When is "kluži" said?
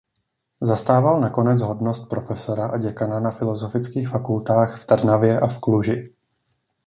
5.59-6.13